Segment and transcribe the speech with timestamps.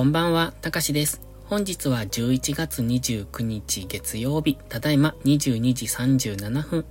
[0.00, 1.20] こんばんは、たかしです。
[1.44, 6.86] 本日は11月29日月曜日、ただいま22時37分。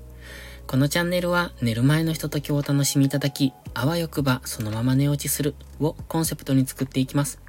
[0.67, 7.39] このチャンネルは寝る前のひとときをお楽しみいただき、あわよくばそのまま寝落ちするをコンセプトに作っていきます。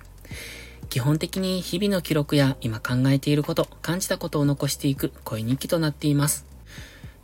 [0.88, 6.46] 基本的に日々の記録や今考えていること、感じたことを残していく声日記となっています。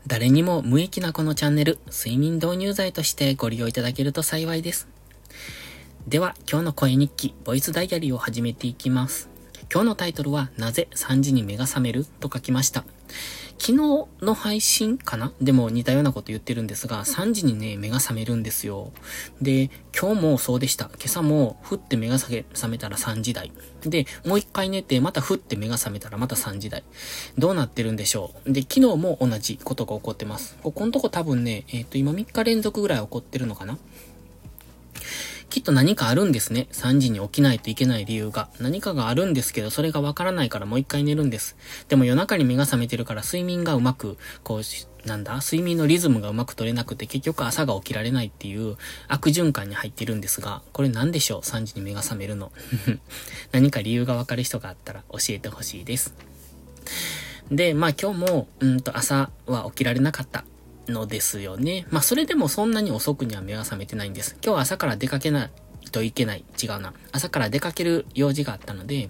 [0.06, 4.94] 誰にも無益なこのチャンネル、睡眠導入剤としてご利用いただけると幸いです。
[6.06, 9.28] では、今日の声日記、ボイスダイアリーを始めていきます。
[9.72, 12.84] 今日のタイトルは、なぜ3時に目が覚めると書きました。
[13.58, 15.32] 昨日の配信かな？
[15.40, 18.92] でも似たようなこと言ってるんですが、3時にね、目が覚めるんですよ。
[19.42, 19.68] で、
[20.00, 20.84] 今日もそうでした。
[20.94, 23.50] 今朝も、ふって目が覚めたら3時台。
[23.80, 26.84] で、もう一回寝て、またふって目が覚めたらまた3時台。
[27.36, 28.52] どうなってるんでしょう？
[28.52, 30.56] で、昨日も同じことが起こってます。
[30.62, 33.76] ここのとこ多分ね、えっ、ー、と、今3日連続ぐらい起こってるのかな？
[35.48, 36.68] きっと何かあるんですね。
[36.72, 38.48] 3時に起きないといけない理由が。
[38.60, 41.56] 何かがあるんですけど、それがわからないからもう一回寝るんです。
[41.88, 45.36] でも夜中に目が覚めてるから睡眠がうまく、こう、なんだ？
[45.36, 48.76] 睡眠のリズムがうまく取れなくて結局朝が起きられないっていう
[49.06, 52.50] 悪循環に入ってるんですが、これ何でしょう ?3 時に目が覚めるの。
[53.52, 56.12] 何か理由がわかる人があったら教えてほしいです。
[57.52, 60.44] で、まあ今日も、うんと朝は起きられなかった。
[60.88, 61.86] のですよね。
[61.90, 64.36] まあ、それでもそんなに遅くには目が覚めてないんです。
[64.42, 65.50] 今日は朝から出かけない
[65.90, 66.44] といけない。
[66.62, 66.92] 違うな。
[67.12, 69.08] 朝から出かける用事があったので、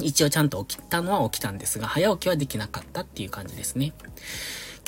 [0.00, 3.92] 一応ちゃんと起きたのは起きたんですが、早起きはできなかったっていう感じですね。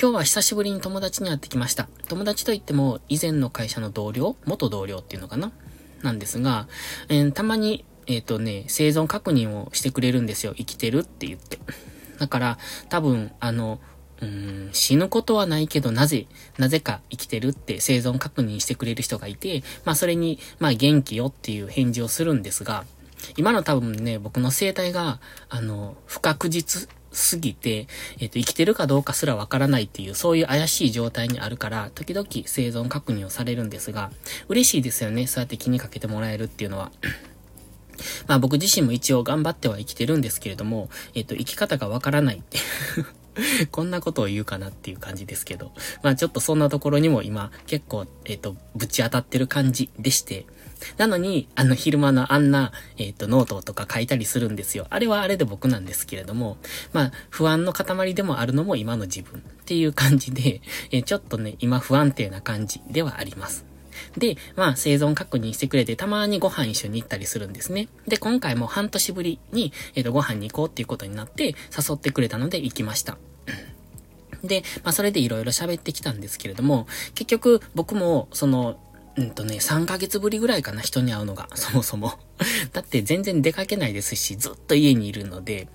[0.01, 1.89] 今日は久しぶりに友達に会ってきました。
[2.09, 5.53] 友達といっても、以前の会社の同僚元同僚っていうのかな？
[6.03, 6.69] なんですが、
[7.09, 10.55] えー、たまに、えっ、ー、とね、生存確認をしてくれるんですよ。
[10.57, 11.59] 生きてるって言って。
[12.19, 13.81] だから、多分、あの、
[14.21, 16.27] うん、死ぬことはないけど、なぜ、
[16.59, 22.85] なぜか生きてるって生存確認してくれる人がいて、まあそれに、まあ元気よっていう返事をするんですが、
[23.37, 27.87] 今の多分ね、僕の生態が、あの、不確実すぎて、
[28.19, 34.11] えっ、と、生きてるかどうかすらわからないっていう、そういう怪しい状態にあるから、時々生存確認をされるんですが、
[34.49, 36.93] 嬉しいですよね、そうやって気にかけてもらえるっていうのは。
[38.27, 42.59] まあ僕自身も一応頑張っては生きてるんですけれども、えっ、と、生き方がわからないって
[43.71, 45.73] こんなことを言うかなっていう感じですけど。
[46.03, 50.47] まあちょっとそんなところにも今結構、えっ、ー、と、ぶち当たってる感じでして。
[50.99, 54.87] なのに、あの昼間のあんな、えっ、ー、と、ノートとか書いたりするんですよ。
[54.91, 56.59] あれはあれで僕なんですけれども、
[56.93, 63.74] まあ不安の塊でもあるのも今の自分っていう感じで、えー、ちょっとね、今不安定な感じではあります。
[64.17, 67.89] で、まあ、生存確認してくれて、たまにご飯一緒に行ったりするんですね。
[68.07, 73.17] で、今回も半年ぶりに、えっ、ー、と、ご飯に行こうっていうことになって、誘ってくれたので行きました。
[74.43, 78.79] で、まあ、それでいろいろ喋ってきたんですけれども、結局、僕も、その、
[79.17, 82.19] うんとね、3ヶ月ぶりぐらいかな、人に会うのが、 そもそも。
[82.73, 85.69] だって全然出かけないですし、ずっと家にいるので、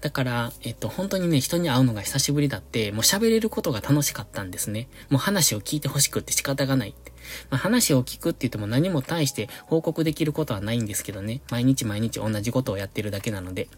[0.00, 4.88] だから、えっと、本当にね、人に会うのが久しぶりだって、もう喋れることが楽しかったんですね。
[5.10, 7.12] もう話を聞いて欲しくって仕方がないって。
[7.50, 11.40] まあ、話を聞くって言っても何も対して報告できることはないんですけどね。
[11.50, 13.68] 毎日毎日同じことをやってるだけなので。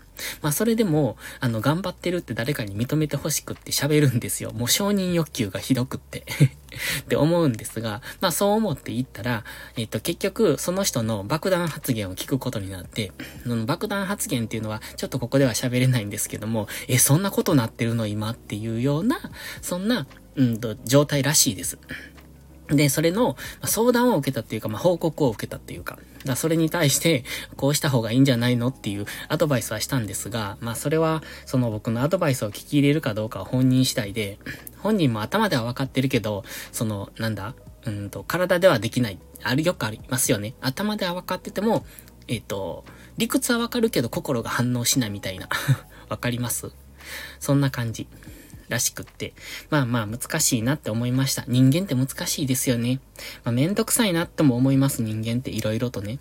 [0.43, 4.53] まあ、それでも、あの、頑張ってるって誰かに認めて欲しくって喋るんですよ。
[4.53, 6.25] もう承認欲求がひどくって
[7.03, 9.45] って思うんですが、まあそう思って言ったら、
[9.77, 19.19] えっと結局その人の爆弾発言を聞くことになって、その爆弾発言っていうのはちょっとここでは喋れないんですけども、え、そんなことなってるの今っていうような、
[19.63, 20.07] そんな、
[20.37, 21.79] うんと、状態らしいです。
[22.69, 27.25] で、それの相談を受けたっていうか、まあ、報告を受けたっていうか、だそれに対して、
[27.57, 34.39] こうした方がいいんじゃないのっていうアドバイスはしたんですが、まあ、それは、その僕のアドバイスを聞き入れるかどうかは本人次第で、
[34.79, 37.55] 本人も頭では分かってるけど、その、なんだ
[37.87, 39.19] うんと、体ではできない。
[39.43, 40.55] ある、よくありますよね。
[40.61, 41.87] 頭では分かってても、
[42.27, 42.85] えっ、ー、と、
[43.17, 45.49] 理屈は分かるけど心が反応しないみたいな。
[46.09, 46.71] わかります？
[47.41, 48.07] そんな感じ。
[48.69, 49.35] らしくって。
[49.71, 51.45] まあまあ難しいなって思いました。
[51.47, 53.01] 人間って難しいですよね。
[53.45, 56.19] まあめんどくさいなっても思います人間って色々とね。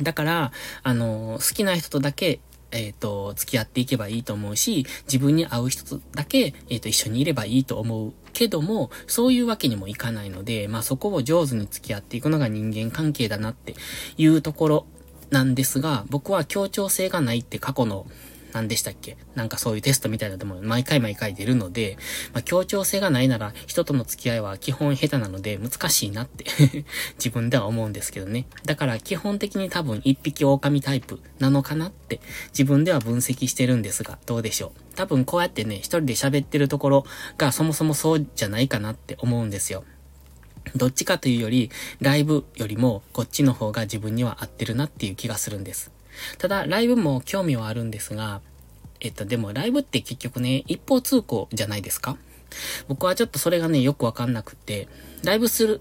[0.00, 0.52] だから、
[0.82, 2.40] あの好きな人とだけ
[2.72, 13.74] えっ、ー、と、付き合っていけばいいと思うし、自分に合う人とだけ、えっ、ー、と、一緒にいればいいと思うけども、そういうわけにもいかないので、まあそこを上手に付き合っていくのが人間関係だなって
[14.16, 14.86] いうところ
[15.30, 18.06] なんですが、僕は協調性がないって過去の
[18.52, 19.16] 何でしたっけ？
[19.34, 21.96] なんかそういうテストみたいなのでも毎回毎回出るので、
[22.32, 26.44] まあ、協調性がないなら人との付き合いは基本下手なので難しいなって
[27.18, 28.46] 自分では思うんですけどね。
[28.64, 34.94] だから基本的に多分一匹狼タイプなのかなって自分では分析してるんですが、どうでしょう？
[34.94, 37.06] 多分こうやってね、一人で喋ってるところ
[37.38, 39.84] がそもそもそうじゃないかなって思うんですよ。
[40.76, 41.70] どっちかというより、
[42.00, 45.90] ライブよりもこっちの方が自分には合ってるなっていう気がするんです。
[46.38, 48.40] ただ、ライブも興味はあるんですが、
[49.00, 52.16] えっと、でもライブって結局ね、一方通行じゃないですか？
[52.86, 54.88] 僕はちょっとそれがね、よくわかんなくて、
[55.24, 55.80] ライブする、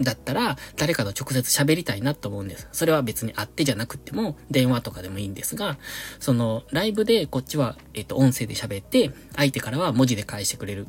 [0.00, 2.68] だったら、誰かと直接喋りたいなと思うんです。
[2.70, 5.76] それは別に会ってじゃなくても、電話とかでもいいんですが、
[6.20, 10.86] その、ライブでこっちは、えっと、音声で喋って、相手からは文字で返してくれる。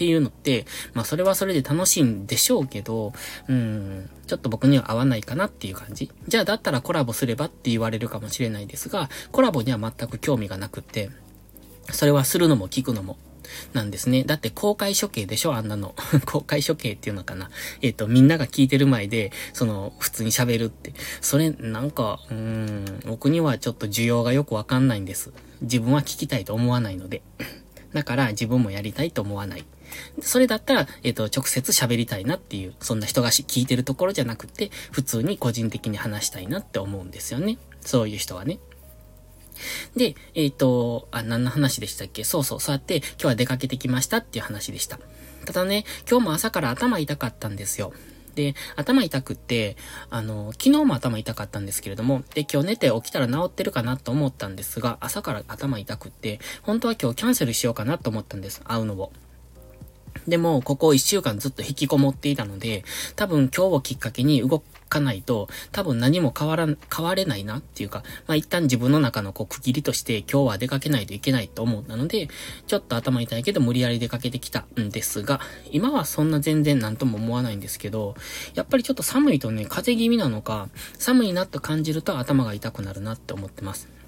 [0.00, 0.64] っていうのって、
[0.94, 3.12] まあそれはそれで楽しいんでしょうけど、
[3.48, 6.10] うん、ちょっと僕には合わないかなっていう感じ。
[6.26, 11.10] じゃあだったらコラボすればって言われるかもしれないですが、コラボには全く興味がなくって、
[11.92, 13.18] それはするのも聞くのも
[13.74, 14.24] なんですね。
[14.24, 15.94] だって公開処刑でしょあんなの。
[16.24, 17.50] 公開処刑っていうのかな。
[17.82, 20.94] えっ、ー、と、みんなが聞いてる前で、その、普通に喋るって。
[21.20, 25.30] それ、なんか、うーん、僕にはちょっと需要がよくわかんないんです。
[25.60, 27.20] 自分は聞きたいと思わないので。
[27.92, 29.64] だから自分もやりたいと思わない。
[30.20, 37.58] それだったら、えっ、と、直接喋りたいなっていう、そんな人が聞いてるところじゃなくて、普通に個人的に話したいなって思うんですよね。
[37.80, 38.58] そういう人はね。
[39.96, 42.24] で、えっ、ー、と、あ、何の話でしたっけ？
[42.24, 44.98] そうそう、そうやって今日は出かけてきましたっていう話でした。
[45.44, 47.92] ただね、今日も朝から頭痛かったんですよ。
[48.34, 49.76] で、頭痛くって、
[50.08, 58.60] あの、昨日も頭痛かったんですけれども、で、今日寝て起きたら治ってるかなと思ったんですが、朝から頭痛くって、本当は今日キャンセルしようかなと思ったんです。
[58.64, 59.12] 会うのを。
[60.28, 62.84] でも、ここ一週間ずっと引きこもっていたので、
[63.16, 72.28] 多分今日をきっかけに動かないと、多分何も変わらん、変われないなっていうか、まあ一旦自分の中のこう区切りとして今日は出かけないといけないと思ったので、
[72.66, 75.40] ちょっと頭痛いけど無理やり出かけてきたんですが、
[75.70, 78.14] 今はそんな全然何とも思わないんですけど、
[78.54, 80.68] やっぱりちょっと寒いとね、風邪気味なのか、
[80.98, 83.99] 寒いなと感じると頭が痛くなるなって思ってます。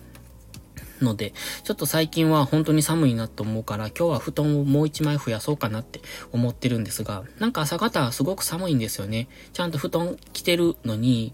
[1.03, 1.33] ので、
[1.65, 6.01] ちょっと最近は本当に寒いなと思うから、今日は布団をもう一枚増やそうかなって
[6.33, 9.29] 思ってるんですが、なんか朝方すごく寒いんですよね。
[9.53, 11.33] ちゃんと布団着てるのに、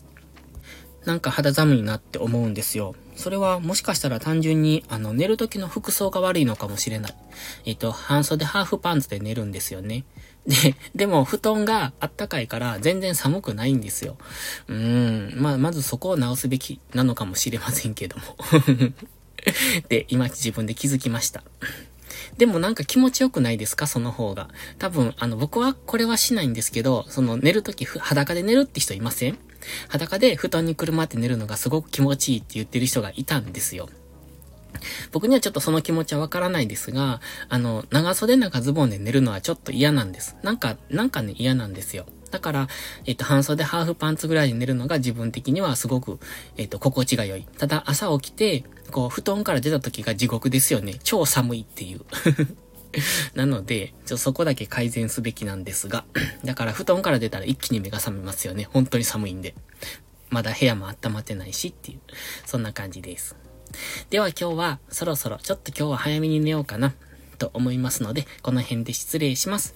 [1.05, 2.94] なんか肌寒いなって思うんですよ。
[3.17, 7.15] それはもしかしたら単純に、あの、寝る時の服装が悪いのかもしれない。
[7.65, 10.05] えっと、半袖ハーフパンツで寝るんですよね。
[10.47, 14.17] で、でも布団があったかいから全然寒くないんですよ。
[14.69, 15.41] うーん。
[15.41, 18.37] まあ、まずそこを直すべきなのかもしれませんけども。
[19.88, 21.43] で、今自分で気づきました。
[22.37, 23.87] でもなんか気持ちよくないですか？
[23.87, 24.49] その方が。
[24.79, 29.38] 多分、あの、僕はこれはしないんですけど、その寝るとき裸で寝るって人いません？
[29.88, 33.88] 裸で布団にくるまって寝るのがすごく気持ちいいって言ってる人がいたんですよ。
[35.11, 40.37] 僕にはちょっとその気持ちはわからないですが、あの、長袖長ズボンで寝るのはちょっと嫌なんです。
[40.43, 42.06] なんか、なんかね、嫌なんですよ。
[42.30, 42.69] だから、
[43.06, 46.19] えっと、半袖ハーフパンツぐらいで寝るのが自分的にはすごく、
[46.56, 47.46] えっと、心地が良い。
[47.58, 50.94] ただ、朝起きて、こう、布団から出た時が地獄ですよね。
[51.02, 52.00] 超寒いっていう。
[53.34, 56.04] なので、ちょそこだけ改善すべきなんですが、
[56.44, 58.69] だから布団から出たら一気に目が覚めますよね。
[58.72, 59.54] 本当に寒いんで。
[60.31, 62.00] まだ部屋も温まってないしっていう、
[62.44, 63.36] そんな感じです。
[64.10, 66.94] では今日はそろそろちょっと今日は早めに寝ようかな。
[67.38, 69.75] と思いますので、この辺で失礼します。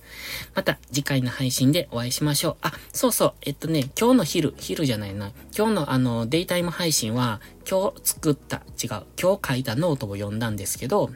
[0.55, 2.57] また次回の配信でお会いしましょう。
[2.63, 5.33] あ、そうそう、えっとね、今日の昼、昼じゃないな。
[5.57, 11.11] 今日のあの、デイタイム配信は、今日作った、違う、今日書いたノートを読んだんですけど、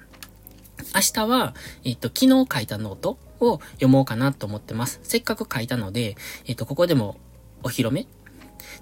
[0.94, 1.54] 明日は、
[1.84, 5.00] えっと、昨日書いたノートを読もうかなと思ってます。
[5.02, 6.16] せっかく書いたので、
[6.46, 7.16] えっと、ここでも
[7.62, 8.06] お披露目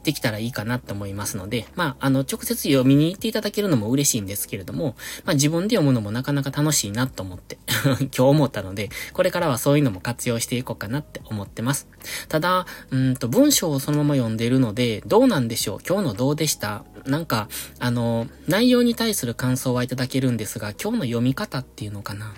[0.03, 11.89] できたらいいかなと思いますので、まあ、あの、直接読みに行っていただけるのも嬉しいんですけれども、まあ、自分で読むのもなかなか楽しいなと思って 今日思ったので、これからはそういうのも活用していこうかなって思ってます。
[12.29, 15.79] ただ、うんと、文章をそのまま読んでるので、どうなんでしょう？
[15.87, 16.85] 今日のどうでした？
[17.07, 17.49] なんか、
[17.81, 22.35] あの、内容に対する感想はいただけるんですが、今日の読み方っていうのかな？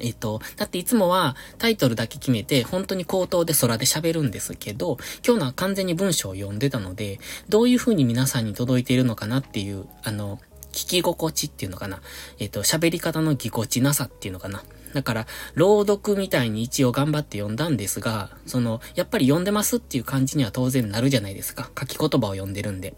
[0.00, 7.18] えっと、だっていつもはタイトルだけ決めて本当に口頭で空で喋るんですけど、今日のは完全に文章を読んでたので、
[7.48, 10.38] どういう風に皆さんに届いているのかなっていう、あの、
[10.72, 12.00] 聞き心地っていうのかな。
[12.38, 14.62] えっと、喋り方のぎこちなさっていうのかな。
[14.94, 21.70] だから、朗読みたいに一応頑張って読んだんですが、その、やっぱり読んでますっていう感じには当然なるじゃないですか。
[21.78, 22.94] 書き言葉を読んでるんで。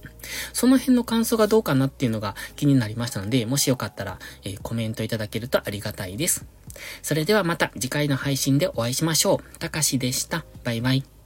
[0.53, 6.47] その辺の感想がどうかなっていうのが気になりましたので、もしよかったら、えー、コメントいただけるとありがたいです。
[7.03, 9.59] それではまた次回の配信でお会いしましょう。
[9.59, 10.45] たかしでした。
[10.65, 11.20] バイバイ。